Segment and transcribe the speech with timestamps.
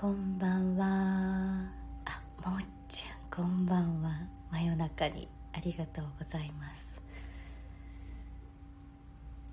[0.00, 0.86] こんばんは。
[2.06, 4.12] あもっちゃんこんばんは。
[4.50, 7.02] 真夜中にありがとうございます。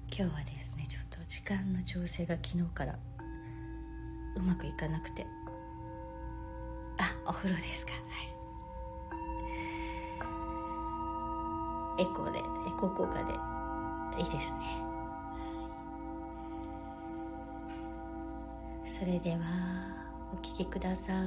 [0.07, 2.97] 今日はですねちょっと時間の調整が昨日から
[4.37, 5.28] うまくいかなくて。
[6.98, 7.92] あお風呂ですか。
[7.92, 7.98] は
[11.98, 12.04] い。
[12.04, 12.42] エコーでエ
[12.79, 13.34] コー効果で。
[14.23, 14.59] いいですね。
[18.87, 19.96] それでは
[20.33, 21.17] お聴きください。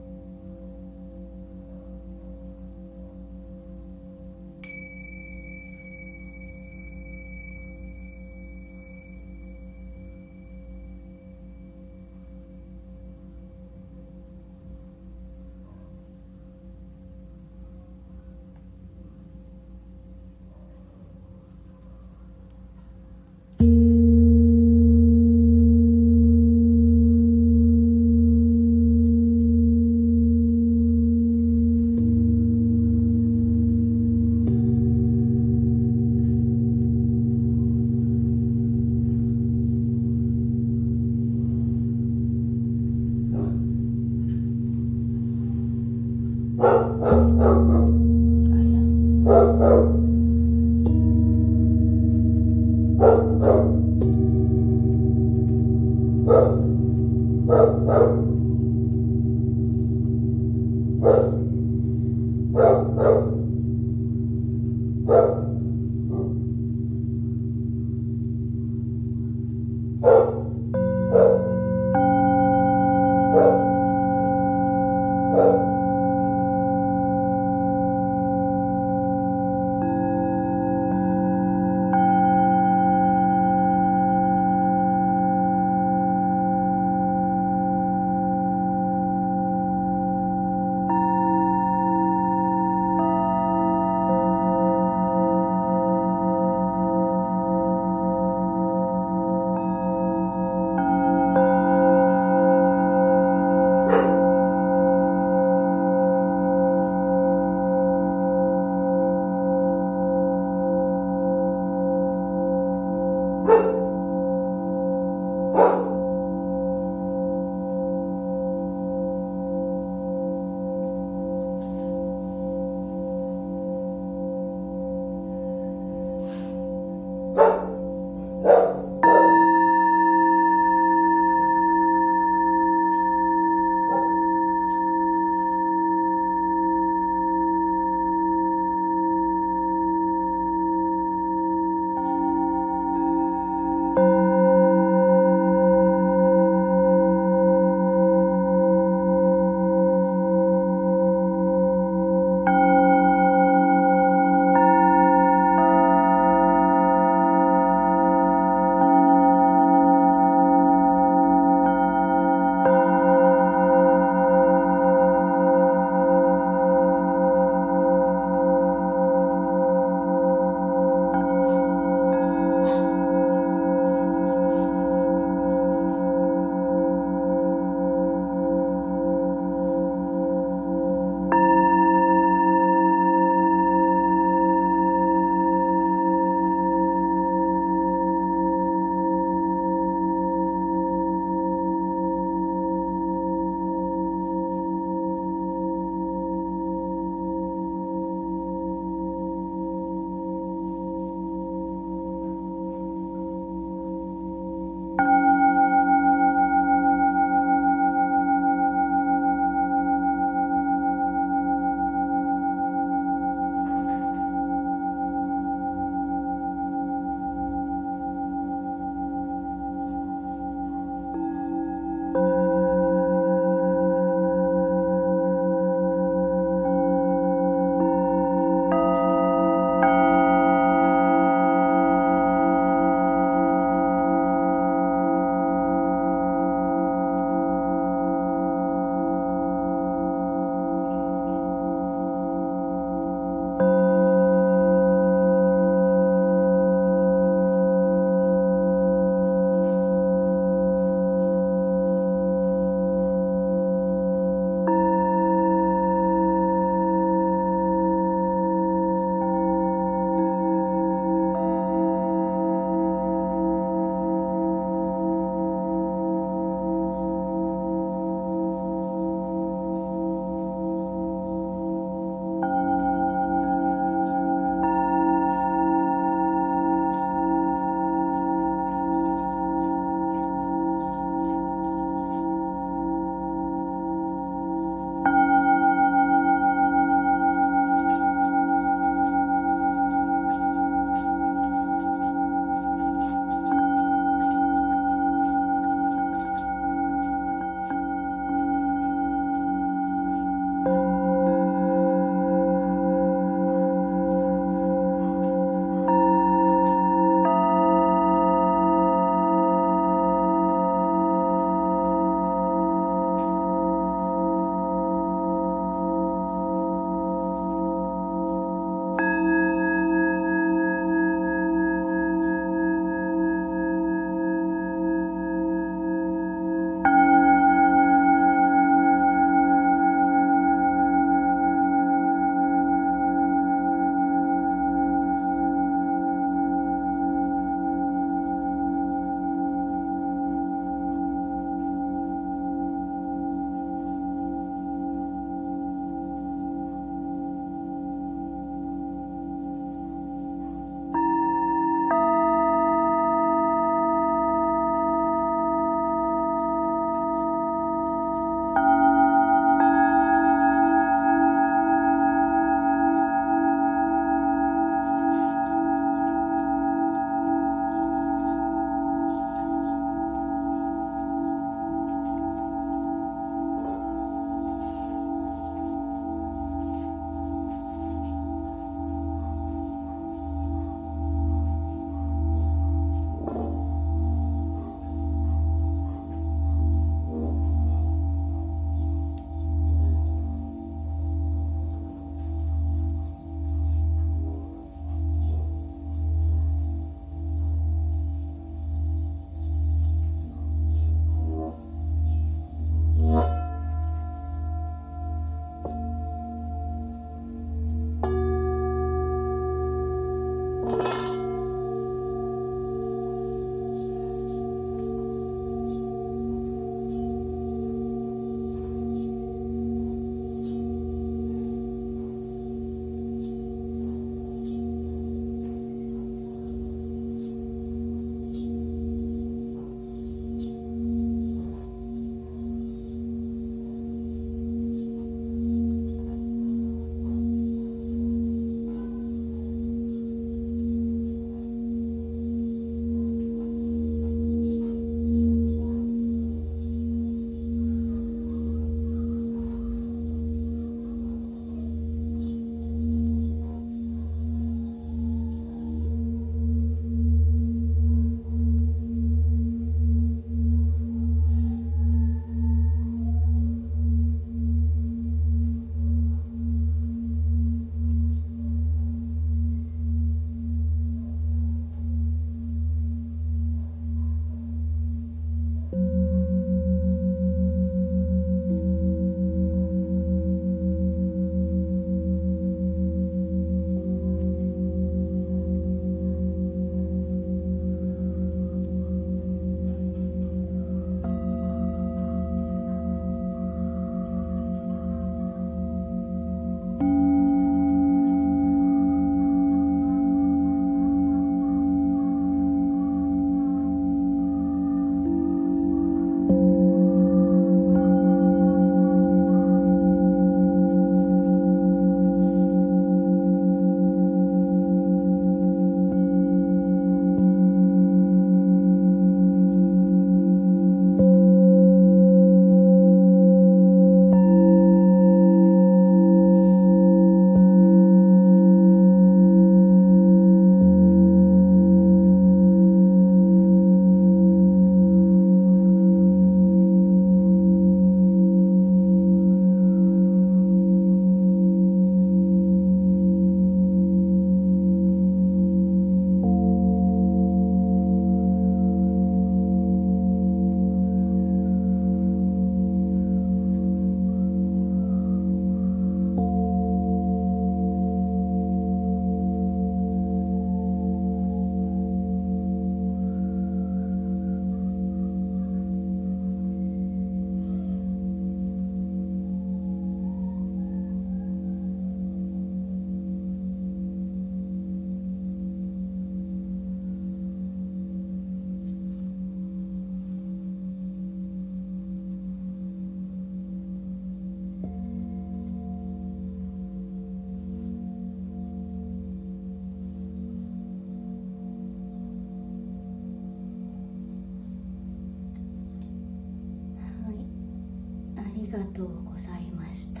[598.56, 600.00] がとうございました。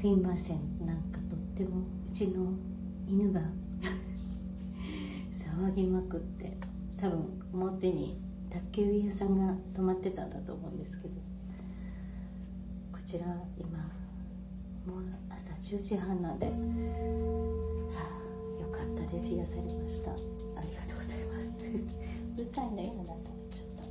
[0.00, 0.84] すいません。
[0.84, 2.52] なんかとってもうちの
[3.06, 3.40] 犬が
[5.32, 6.56] 騒ぎまくって
[6.96, 8.20] 多分表に
[8.50, 11.14] 宅急便屋さんが泊まってたんだと思うんですけど
[12.90, 13.78] こちら今
[14.84, 16.52] もう朝10時半なんで、は
[17.94, 19.28] あ、よかったです。
[19.28, 20.10] 癒されました。
[20.10, 21.68] ありがとうございます。
[22.34, 23.30] うるさいんだよあなた。
[23.54, 23.82] ちょっと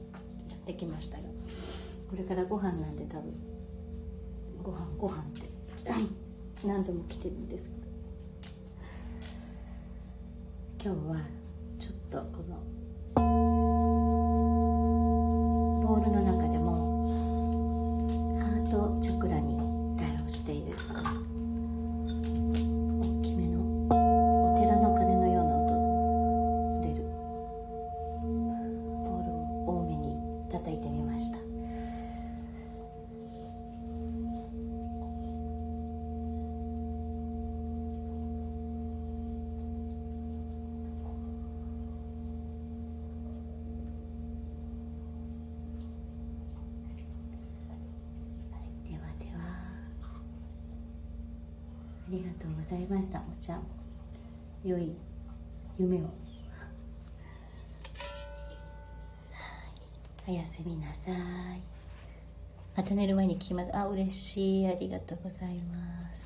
[0.50, 1.31] やってきましたよ。
[2.12, 3.34] これからご飯なんで多分。
[4.62, 5.50] ご飯ご飯って。
[6.68, 7.70] 何度も来てるんですけ
[10.84, 10.94] ど。
[10.94, 11.26] 今日は
[11.80, 12.62] ちょっとこの
[52.12, 53.20] りがとうございました。
[53.20, 53.58] お茶
[54.66, 54.92] 良い
[55.80, 56.10] 夢を。
[60.28, 61.12] おやすみなさ
[61.56, 61.62] い。
[62.76, 63.76] また寝る前に聞きます。
[63.76, 64.68] あ嬉しい。
[64.68, 66.22] ありがとうございます。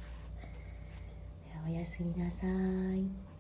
[1.67, 2.47] おやすみなさ
[2.95, 3.34] い。